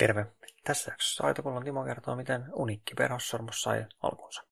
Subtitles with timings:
[0.00, 0.26] Terve!
[0.64, 4.42] Tässä jaksossa Aitokullon Timo kertoo, miten unikki perhossormus sai alkunsa.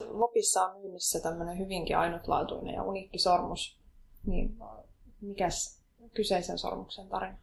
[0.00, 3.80] Vopissa on myynnissä tämmöinen hyvinkin ainutlaatuinen ja unikki sormus.
[4.26, 4.56] Niin
[5.20, 5.82] mikäs
[6.14, 7.38] kyseisen sormuksen tarina?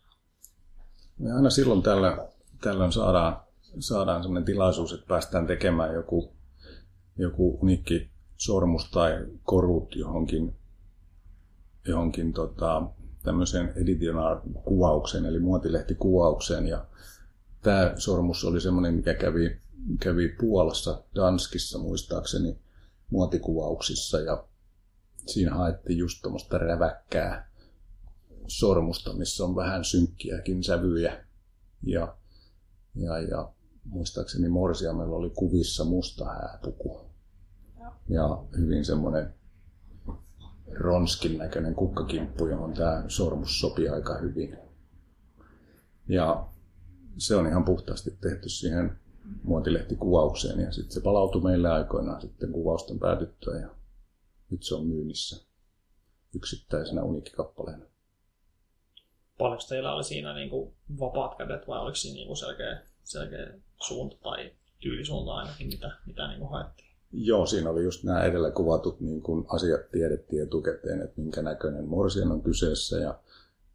[1.18, 2.28] Me aina silloin tällä,
[2.62, 3.42] tällöin saadaan,
[3.80, 6.34] saadaan sellainen tilaisuus, että päästään tekemään joku,
[7.18, 9.12] joku unikki sormus tai
[9.44, 10.56] korut johonkin,
[11.88, 12.84] johonkin tota,
[13.30, 16.68] tämmöiseen editional-kuvaukseen, eli muotilehtikuvaukseen.
[16.68, 16.86] Ja
[17.62, 19.62] tämä sormus oli semmoinen, mikä kävi,
[20.00, 22.58] kävi Puolassa, Danskissa muistaakseni,
[23.10, 24.20] muotikuvauksissa.
[24.20, 24.44] Ja
[25.26, 27.52] siinä haettiin just tuommoista räväkkää
[28.48, 31.26] sormusta, missä on vähän synkkiäkin sävyjä.
[31.84, 32.18] Ja,
[32.96, 33.52] ja, ja
[33.84, 37.02] muistaakseni Morsiamella oli kuvissa musta hääpuku.
[38.10, 39.34] Ja hyvin semmoinen
[40.76, 44.58] ronskin näköinen kukkakimppu, johon tämä sormus sopii aika hyvin.
[46.08, 46.48] Ja
[47.18, 49.00] se on ihan puhtaasti tehty siihen
[49.44, 53.70] muotilehtikuvaukseen ja sitten se palautui meille aikoinaan sitten kuvausten päätyttyä ja
[54.50, 55.46] nyt se on myynnissä
[56.36, 57.86] yksittäisenä unikkikappaleena.
[59.38, 63.54] Paljonko teillä oli siinä niin kuin vapaat kädet vai oliko siinä niin kuin selkeä, selkeä
[63.88, 66.89] suunta tai tyylisuunta ainakin, mitä, mitä niin kuin haettiin?
[67.12, 71.86] Joo, siinä oli just nämä edellä kuvatut niin kun asiat tiedettiin etukäteen, että minkä näköinen
[71.86, 73.20] morsian on kyseessä ja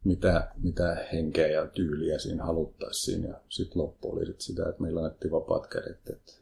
[0.03, 3.23] mitä, mitä henkeä ja tyyliä siinä haluttaisiin.
[3.23, 6.33] Ja sitten loppu oli sit sitä, että meillä annettiin vapaat kädet, että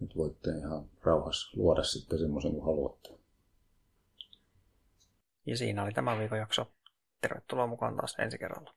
[0.00, 3.10] nyt voitte ihan rauhassa luoda sitten semmoisen kuin haluatte.
[5.46, 6.66] Ja siinä oli tämä viikon jakso.
[7.20, 8.70] Tervetuloa mukaan taas ensi kerralla.